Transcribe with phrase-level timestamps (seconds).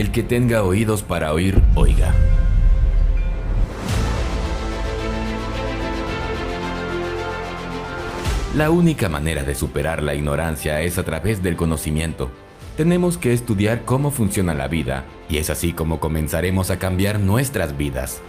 [0.00, 2.14] El que tenga oídos para oír, oiga.
[8.56, 12.30] La única manera de superar la ignorancia es a través del conocimiento.
[12.78, 17.76] Tenemos que estudiar cómo funciona la vida y es así como comenzaremos a cambiar nuestras
[17.76, 18.22] vidas.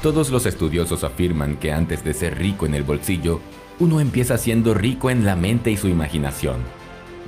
[0.00, 3.40] Todos los estudiosos afirman que antes de ser rico en el bolsillo,
[3.80, 6.77] uno empieza siendo rico en la mente y su imaginación.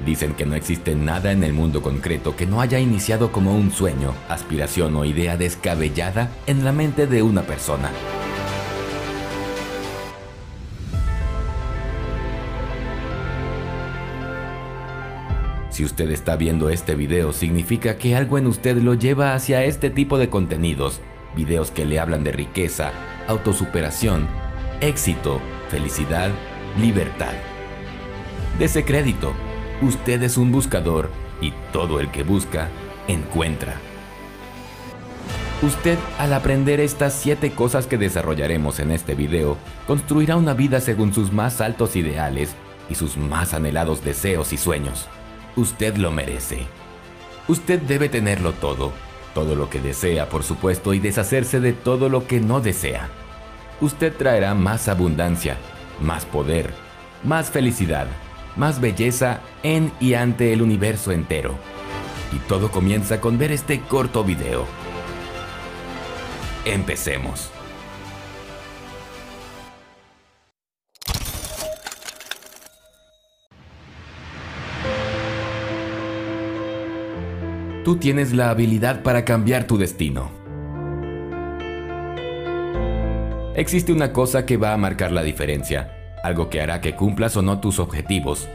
[0.04, 3.70] Dicen que no existe nada en el mundo concreto que no haya iniciado como un
[3.70, 7.90] sueño, aspiración o idea descabellada en la mente de una persona.
[15.70, 19.88] Si usted está viendo este video, significa que algo en usted lo lleva hacia este
[19.88, 21.00] tipo de contenidos.
[21.36, 22.92] Videos que le hablan de riqueza,
[23.28, 24.26] autosuperación,
[24.80, 26.30] éxito, felicidad,
[26.78, 27.32] libertad.
[28.58, 29.32] Dese crédito.
[29.82, 32.68] Usted es un buscador y todo el que busca,
[33.08, 33.76] encuentra.
[35.62, 39.56] Usted, al aprender estas 7 cosas que desarrollaremos en este video,
[39.86, 42.54] construirá una vida según sus más altos ideales
[42.90, 45.08] y sus más anhelados deseos y sueños.
[45.56, 46.66] Usted lo merece.
[47.48, 48.92] Usted debe tenerlo todo,
[49.32, 53.08] todo lo que desea, por supuesto, y deshacerse de todo lo que no desea.
[53.80, 55.56] Usted traerá más abundancia,
[56.02, 56.70] más poder,
[57.24, 58.08] más felicidad,
[58.60, 61.54] más belleza en y ante el universo entero.
[62.30, 64.66] Y todo comienza con ver este corto video.
[66.66, 67.50] Empecemos.
[77.82, 80.30] Tú tienes la habilidad para cambiar tu destino.
[83.56, 87.42] Existe una cosa que va a marcar la diferencia, algo que hará que cumplas o
[87.42, 88.48] no tus objetivos.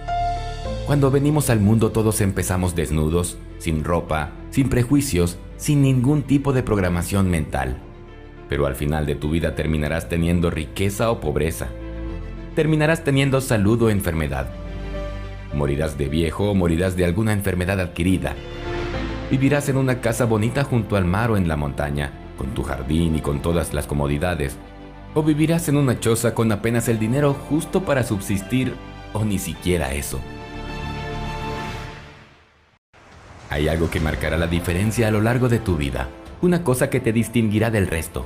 [0.85, 6.63] Cuando venimos al mundo todos empezamos desnudos, sin ropa, sin prejuicios, sin ningún tipo de
[6.63, 7.77] programación mental.
[8.49, 11.69] Pero al final de tu vida terminarás teniendo riqueza o pobreza.
[12.55, 14.47] Terminarás teniendo salud o enfermedad.
[15.53, 18.35] Morirás de viejo o morirás de alguna enfermedad adquirida.
[19.31, 23.15] Vivirás en una casa bonita junto al mar o en la montaña, con tu jardín
[23.15, 24.55] y con todas las comodidades.
[25.17, 28.75] O vivirás en una choza con apenas el dinero justo para subsistir
[29.13, 30.19] o ni siquiera eso.
[33.49, 36.09] Hay algo que marcará la diferencia a lo largo de tu vida,
[36.41, 38.25] una cosa que te distinguirá del resto.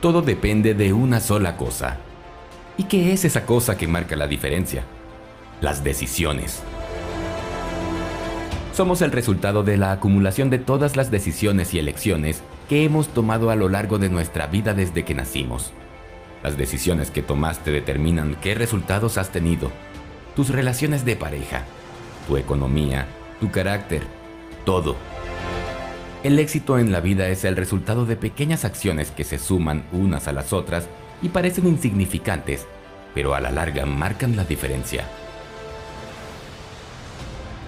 [0.00, 1.96] Todo depende de una sola cosa.
[2.76, 4.84] ¿Y qué es esa cosa que marca la diferencia?
[5.60, 6.62] Las decisiones.
[8.72, 13.50] Somos el resultado de la acumulación de todas las decisiones y elecciones que hemos tomado
[13.50, 15.72] a lo largo de nuestra vida desde que nacimos.
[16.48, 19.70] Las decisiones que tomaste determinan qué resultados has tenido,
[20.34, 21.66] tus relaciones de pareja,
[22.26, 23.06] tu economía,
[23.38, 24.00] tu carácter,
[24.64, 24.96] todo.
[26.22, 30.26] El éxito en la vida es el resultado de pequeñas acciones que se suman unas
[30.26, 30.88] a las otras
[31.20, 32.66] y parecen insignificantes,
[33.14, 35.04] pero a la larga marcan la diferencia.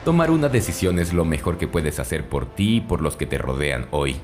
[0.07, 3.27] Tomar una decisión es lo mejor que puedes hacer por ti y por los que
[3.27, 4.17] te rodean hoy.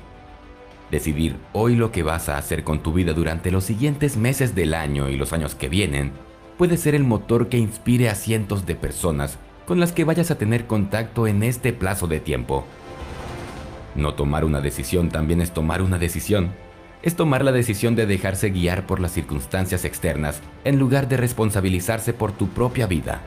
[0.91, 4.73] Decidir hoy lo que vas a hacer con tu vida durante los siguientes meses del
[4.73, 6.13] año y los años que vienen
[6.57, 10.37] puede ser el motor que inspire a cientos de personas con las que vayas a
[10.37, 12.65] tener contacto en este plazo de tiempo.
[13.95, 16.53] No tomar una decisión también es tomar una decisión.
[17.03, 22.13] Es tomar la decisión de dejarse guiar por las circunstancias externas en lugar de responsabilizarse
[22.13, 23.21] por tu propia vida.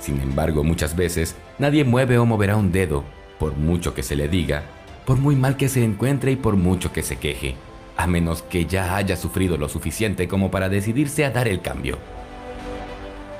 [0.00, 3.04] Sin embargo, muchas veces nadie mueve o moverá un dedo,
[3.38, 4.64] por mucho que se le diga,
[5.08, 7.54] por muy mal que se encuentre y por mucho que se queje,
[7.96, 11.96] a menos que ya haya sufrido lo suficiente como para decidirse a dar el cambio.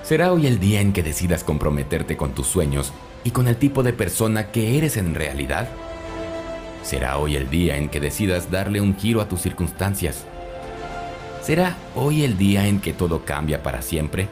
[0.02, 3.82] Será hoy el día en que decidas comprometerte con tus sueños y con el tipo
[3.82, 5.68] de persona que eres en realidad.
[6.82, 10.24] Será hoy el día en que decidas darle un giro a tus circunstancias.
[11.42, 14.26] ¿Será hoy el día en que todo cambia para siempre?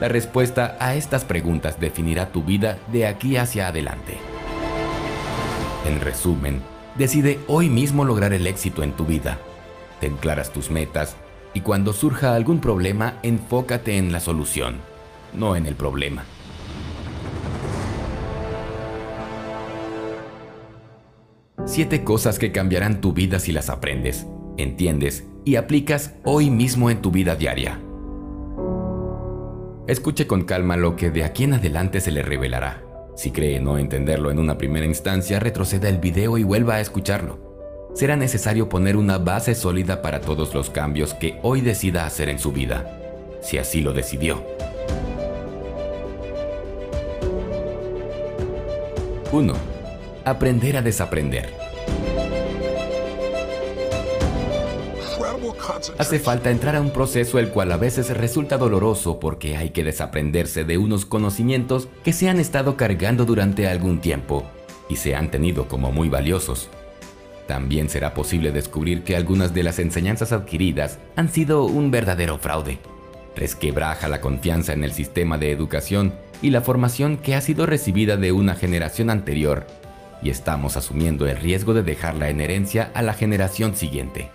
[0.00, 4.29] La respuesta a estas preguntas definirá tu vida de aquí hacia adelante.
[5.86, 6.60] En resumen,
[6.96, 9.38] decide hoy mismo lograr el éxito en tu vida.
[10.00, 11.16] Ten claras tus metas
[11.54, 14.76] y cuando surja algún problema, enfócate en la solución,
[15.32, 16.24] no en el problema.
[21.64, 27.00] Siete cosas que cambiarán tu vida si las aprendes, entiendes y aplicas hoy mismo en
[27.00, 27.80] tu vida diaria.
[29.86, 32.89] Escuche con calma lo que de aquí en adelante se le revelará.
[33.20, 37.90] Si cree no entenderlo en una primera instancia, retroceda el video y vuelva a escucharlo.
[37.94, 42.38] Será necesario poner una base sólida para todos los cambios que hoy decida hacer en
[42.38, 42.98] su vida,
[43.42, 44.42] si así lo decidió.
[49.32, 49.52] 1.
[50.24, 51.59] Aprender a desaprender.
[55.98, 59.84] Hace falta entrar a un proceso el cual a veces resulta doloroso porque hay que
[59.84, 64.44] desaprenderse de unos conocimientos que se han estado cargando durante algún tiempo
[64.88, 66.68] y se han tenido como muy valiosos.
[67.46, 72.78] También será posible descubrir que algunas de las enseñanzas adquiridas han sido un verdadero fraude.
[73.36, 78.16] Resquebraja la confianza en el sistema de educación y la formación que ha sido recibida
[78.16, 79.66] de una generación anterior
[80.22, 84.30] y estamos asumiendo el riesgo de dejarla en herencia a la generación siguiente.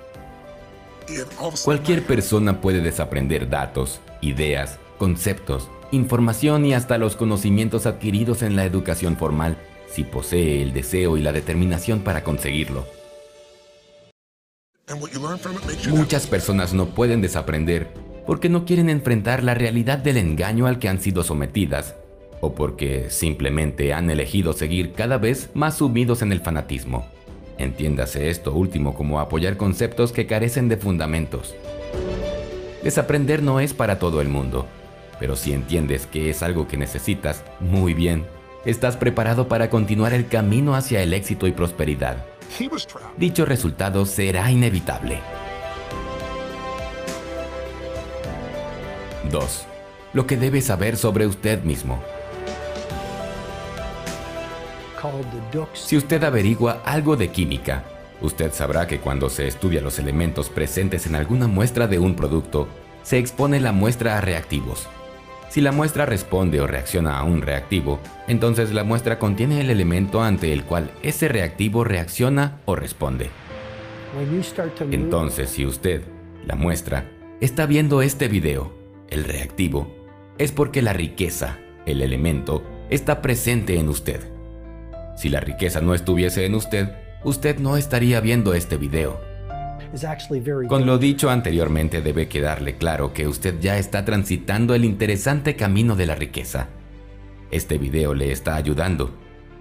[1.64, 8.66] Cualquier persona puede desaprender datos, ideas, conceptos, información y hasta los conocimientos adquiridos en la
[8.66, 9.58] educación formal
[9.88, 12.86] si posee el deseo y la determinación para conseguirlo.
[15.90, 17.88] Muchas personas no pueden desaprender
[18.26, 21.96] porque no quieren enfrentar la realidad del engaño al que han sido sometidas
[22.42, 27.08] o porque simplemente han elegido seguir cada vez más sumidos en el fanatismo.
[27.58, 31.56] Entiéndase esto último como apoyar conceptos que carecen de fundamentos.
[32.84, 34.68] Desaprender no es para todo el mundo,
[35.20, 38.26] pero si entiendes que es algo que necesitas, muy bien,
[38.66, 42.26] estás preparado para continuar el camino hacia el éxito y prosperidad.
[43.18, 45.20] Dicho resultado será inevitable.
[49.32, 49.66] 2.
[50.14, 52.02] Lo que debe saber sobre usted mismo.
[55.74, 57.84] Si usted averigua algo de química,
[58.22, 62.68] usted sabrá que cuando se estudia los elementos presentes en alguna muestra de un producto,
[63.04, 64.88] se expone la muestra a reactivos.
[65.50, 70.22] Si la muestra responde o reacciona a un reactivo, entonces la muestra contiene el elemento
[70.22, 73.30] ante el cual ese reactivo reacciona o responde.
[74.92, 76.02] Entonces, si usted,
[76.46, 77.10] la muestra,
[77.42, 78.74] está viendo este video,
[79.10, 79.88] el reactivo,
[80.38, 84.35] es porque la riqueza, el elemento, está presente en usted.
[85.16, 86.90] Si la riqueza no estuviese en usted,
[87.24, 89.20] usted no estaría viendo este video.
[90.68, 95.96] Con lo dicho anteriormente debe quedarle claro que usted ya está transitando el interesante camino
[95.96, 96.68] de la riqueza.
[97.52, 99.16] Este video le está ayudando.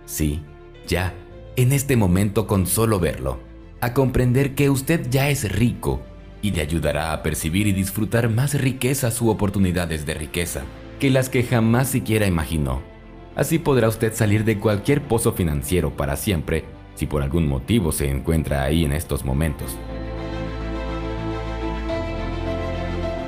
[0.06, 0.42] Sí,
[0.88, 1.14] ya,
[1.56, 3.38] en este momento con solo verlo,
[3.80, 6.02] a comprender que usted ya es rico
[6.42, 10.62] y le ayudará a percibir y disfrutar más riquezas u oportunidades de riqueza
[10.98, 12.93] que las que jamás siquiera imaginó.
[13.36, 16.64] Así podrá usted salir de cualquier pozo financiero para siempre
[16.94, 19.76] si por algún motivo se encuentra ahí en estos momentos.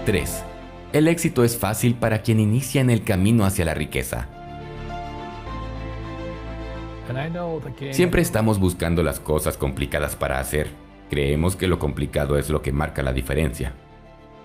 [0.05, 0.45] 3.
[0.93, 4.29] El éxito es fácil para quien inicia en el camino hacia la riqueza.
[7.91, 10.69] Siempre estamos buscando las cosas complicadas para hacer.
[11.11, 13.75] Creemos que lo complicado es lo que marca la diferencia.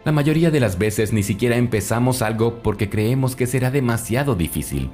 [0.04, 4.90] La mayoría de las veces ni siquiera empezamos algo porque creemos que será demasiado difícil.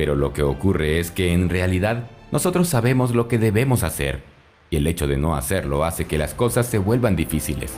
[0.00, 4.22] Pero lo que ocurre es que en realidad nosotros sabemos lo que debemos hacer
[4.70, 7.74] y el hecho de no hacerlo hace que las cosas se vuelvan difíciles.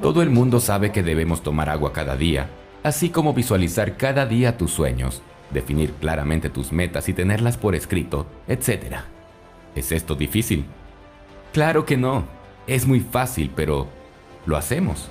[0.00, 2.50] Todo el mundo sabe que debemos tomar agua cada día,
[2.84, 8.24] así como visualizar cada día tus sueños, definir claramente tus metas y tenerlas por escrito,
[8.46, 8.98] etc.
[9.74, 10.66] ¿Es esto difícil?
[11.52, 12.26] Claro que no.
[12.68, 13.88] Es muy fácil, pero
[14.46, 15.08] lo hacemos.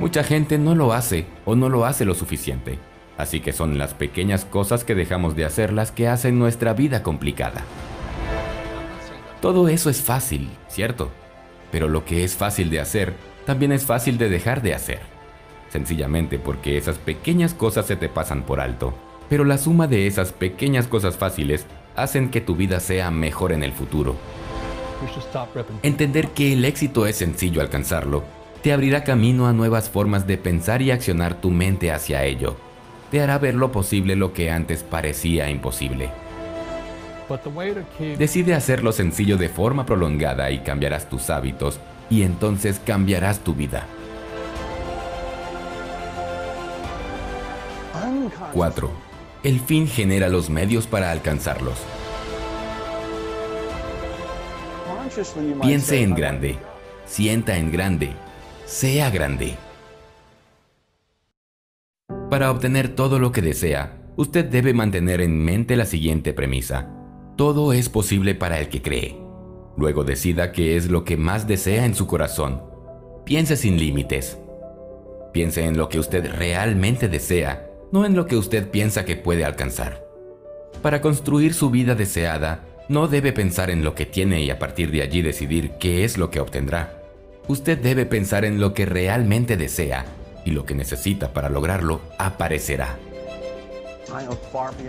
[0.00, 2.80] Mucha gente no lo hace o no lo hace lo suficiente.
[3.18, 7.02] Así que son las pequeñas cosas que dejamos de hacer las que hacen nuestra vida
[7.02, 7.64] complicada.
[9.42, 11.10] Todo eso es fácil, ¿cierto?
[11.72, 15.00] Pero lo que es fácil de hacer, también es fácil de dejar de hacer.
[15.68, 18.94] Sencillamente porque esas pequeñas cosas se te pasan por alto.
[19.28, 23.64] Pero la suma de esas pequeñas cosas fáciles hacen que tu vida sea mejor en
[23.64, 24.14] el futuro.
[25.82, 28.22] Entender que el éxito es sencillo alcanzarlo,
[28.62, 32.56] te abrirá camino a nuevas formas de pensar y accionar tu mente hacia ello
[33.10, 36.10] te hará ver lo posible lo que antes parecía imposible.
[38.18, 43.86] Decide hacerlo sencillo de forma prolongada y cambiarás tus hábitos y entonces cambiarás tu vida.
[48.52, 48.90] 4.
[49.42, 51.78] El fin genera los medios para alcanzarlos.
[55.62, 56.58] Piense en grande,
[57.06, 58.12] sienta en grande,
[58.66, 59.56] sea grande.
[62.30, 66.90] Para obtener todo lo que desea, usted debe mantener en mente la siguiente premisa.
[67.36, 69.16] Todo es posible para el que cree.
[69.78, 72.62] Luego decida qué es lo que más desea en su corazón.
[73.24, 74.36] Piense sin límites.
[75.32, 79.46] Piense en lo que usted realmente desea, no en lo que usted piensa que puede
[79.46, 80.04] alcanzar.
[80.82, 84.90] Para construir su vida deseada, no debe pensar en lo que tiene y a partir
[84.90, 87.02] de allí decidir qué es lo que obtendrá.
[87.46, 90.04] Usted debe pensar en lo que realmente desea
[90.44, 92.98] y lo que necesita para lograrlo aparecerá.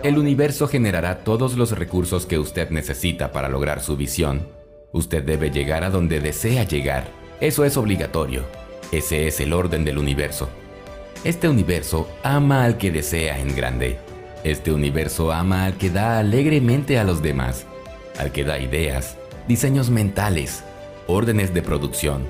[0.02, 4.48] El universo generará todos los recursos que usted necesita para lograr su visión.
[4.92, 7.04] Usted debe llegar a donde desea llegar.
[7.40, 8.44] Eso es obligatorio.
[8.92, 10.48] Ese es el orden del universo.
[11.22, 13.98] Este universo ama al que desea en grande.
[14.42, 17.66] Este universo ama al que da alegremente a los demás,
[18.18, 20.64] al que da ideas, diseños mentales,
[21.06, 22.24] órdenes de producción.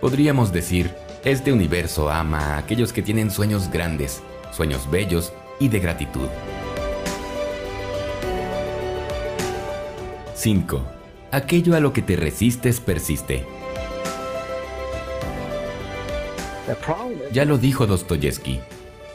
[0.00, 0.94] Podríamos decir,
[1.26, 6.28] este universo ama a aquellos que tienen sueños grandes, sueños bellos y de gratitud.
[10.36, 10.86] 5.
[11.32, 13.44] Aquello a lo que te resistes persiste.
[17.32, 18.60] Ya lo dijo Dostoyevsky.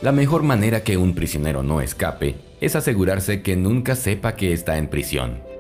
[0.01, 4.77] La mejor manera que un prisionero no escape es asegurarse que nunca sepa que está
[4.77, 5.50] en prisión.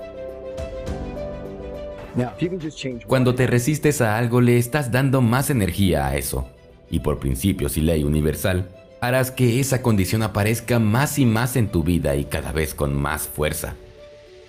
[3.07, 6.47] Cuando te resistes a algo le estás dando más energía a eso.
[6.89, 11.69] Y por principios y ley universal, harás que esa condición aparezca más y más en
[11.69, 13.75] tu vida y cada vez con más fuerza.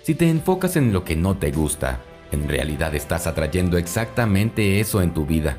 [0.03, 2.01] Si te enfocas en lo que no te gusta,
[2.31, 5.57] en realidad estás atrayendo exactamente eso en tu vida.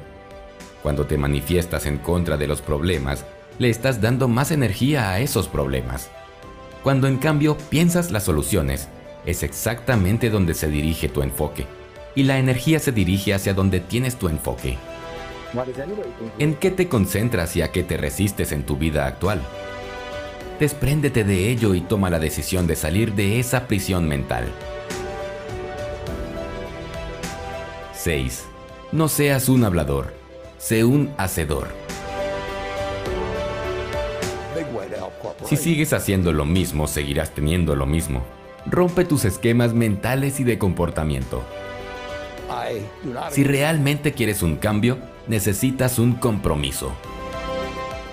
[0.83, 3.25] Cuando te manifiestas en contra de los problemas,
[3.59, 6.11] le estás dando más energía a esos problemas.
[6.83, 8.89] Cuando en cambio piensas las soluciones,
[9.25, 11.67] es exactamente donde se dirige tu enfoque.
[12.15, 14.79] Y la energía se dirige hacia donde tienes tu enfoque.
[16.39, 19.41] ¿En qué te concentras y a qué te resistes en tu vida actual?
[20.59, 24.47] Despréndete de ello y toma la decisión de salir de esa prisión mental.
[27.93, 28.45] 6.
[28.93, 30.13] No seas un hablador,
[30.59, 31.69] sé un hacedor.
[35.47, 38.25] Si sigues haciendo lo mismo, seguirás teniendo lo mismo.
[38.67, 41.43] Rompe tus esquemas mentales y de comportamiento.
[43.31, 46.93] Si realmente quieres un cambio, necesitas un compromiso.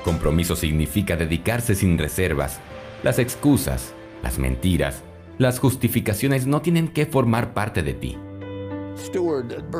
[0.04, 2.60] Compromiso significa dedicarse sin reservas.
[3.04, 3.94] Las excusas,
[4.24, 5.04] las mentiras,
[5.38, 8.18] las justificaciones no tienen que formar parte de ti.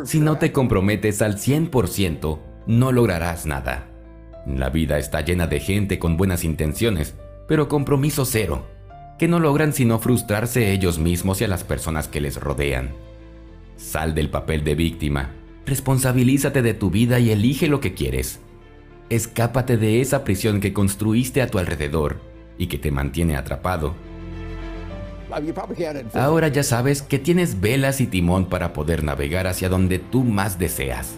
[0.06, 3.88] Si no te comprometes al 100%, no lograrás nada.
[4.46, 7.16] La vida está llena de gente con buenas intenciones,
[7.48, 8.66] pero compromiso cero,
[9.20, 12.92] que no logran sino frustrarse ellos mismos y a las personas que les rodean.
[13.82, 15.32] Sal del papel de víctima,
[15.66, 18.40] responsabilízate de tu vida y elige lo que quieres.
[19.10, 22.22] Escápate de esa prisión que construiste a tu alrededor
[22.60, 23.96] y que te mantiene atrapado.
[26.14, 30.60] Ahora ya sabes que tienes velas y timón para poder navegar hacia donde tú más
[30.60, 31.16] deseas.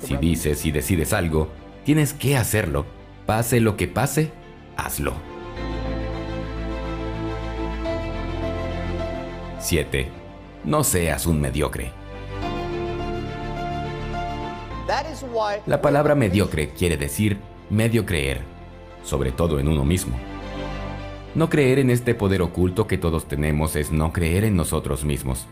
[0.00, 1.48] Si dices y decides algo,
[1.84, 2.84] tienes que hacerlo.
[3.24, 4.30] Pase lo que pase,
[4.76, 5.14] hazlo.
[9.58, 10.25] 7.
[10.66, 11.92] No seas un mediocre.
[15.64, 17.38] La palabra mediocre quiere decir
[17.70, 18.40] medio creer,
[19.04, 20.16] sobre todo en uno mismo.
[21.36, 25.46] No creer en este poder oculto que todos tenemos es no creer en nosotros mismos.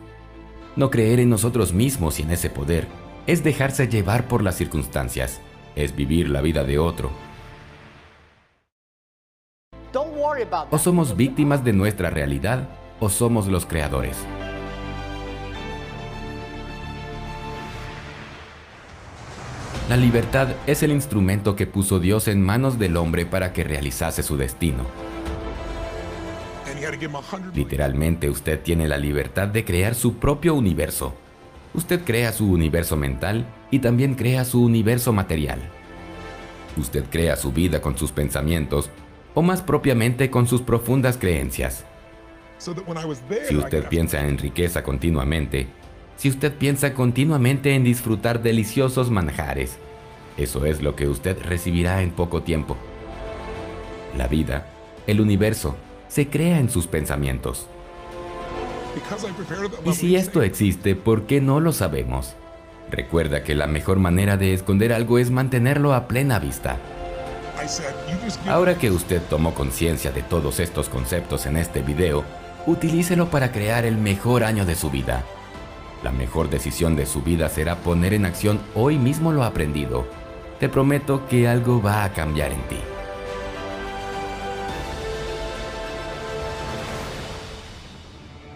[0.74, 2.88] No creer en nosotros mismos y en ese poder
[3.28, 5.40] es dejarse llevar por las circunstancias,
[5.76, 7.10] es vivir la vida de otro.
[10.70, 12.68] O somos víctimas de nuestra realidad
[12.98, 14.16] o somos los creadores.
[19.88, 24.22] La libertad es el instrumento que puso Dios en manos del hombre para que realizase
[24.22, 24.86] su destino.
[27.54, 31.14] Literalmente usted tiene la libertad de crear su propio universo.
[31.74, 35.60] Usted crea su universo mental y también crea su universo material.
[36.78, 38.88] Usted crea su vida con sus pensamientos
[39.34, 41.84] o más propiamente con sus profundas creencias.
[42.56, 45.68] Si usted piensa en riqueza continuamente,
[46.16, 49.78] si usted piensa continuamente en disfrutar deliciosos manjares.
[50.36, 52.76] Eso es lo que usted recibirá en poco tiempo.
[54.16, 54.66] La vida,
[55.06, 55.76] el universo,
[56.08, 57.66] se crea en sus pensamientos.
[59.84, 62.34] Y si esto existe, ¿por qué no lo sabemos?
[62.90, 66.78] Recuerda que la mejor manera de esconder algo es mantenerlo a plena vista.
[68.46, 72.24] Ahora que usted tomó conciencia de todos estos conceptos en este video,
[72.66, 75.24] utilícelo para crear el mejor año de su vida.
[76.04, 80.06] La mejor decisión de su vida será poner en acción hoy mismo lo aprendido.
[80.60, 82.76] Te prometo que algo va a cambiar en ti.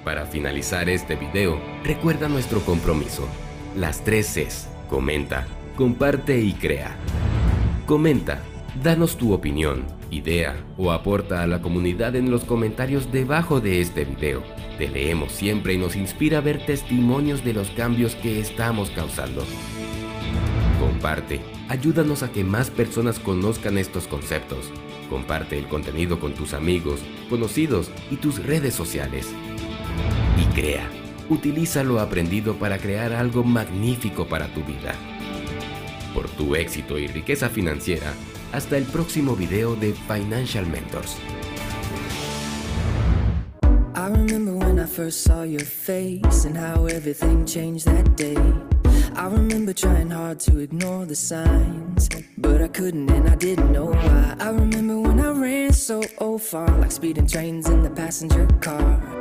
[0.05, 3.27] Para finalizar este video, recuerda nuestro compromiso.
[3.75, 4.69] Las tres Cs.
[4.91, 6.99] Comenta, comparte y crea.
[7.87, 8.43] Comenta,
[8.83, 14.05] danos tu opinión, idea o aporta a la comunidad en los comentarios debajo de este
[14.05, 14.43] video.
[14.79, 19.45] Te leemos siempre y nos inspira a ver testimonios de los cambios que estamos causando.
[20.79, 24.71] Comparte, ayúdanos a que más personas conozcan estos conceptos.
[25.11, 29.27] Comparte el contenido con tus amigos, conocidos y tus redes sociales.
[30.41, 30.89] Y crea,
[31.29, 34.95] utiliza lo aprendido para crear algo magnífico para tu vida.
[36.15, 38.15] Por tu éxito y riqueza financiera,
[38.53, 41.17] hasta el próximo video de Financial Mentors.
[44.99, 48.37] First saw your face and how everything changed that day.
[49.15, 53.93] I remember trying hard to ignore the signs, but I couldn't and I didn't know
[53.93, 54.35] why.
[54.41, 56.03] I remember when I ran so
[56.39, 59.18] far, like speeding trains in the passenger car.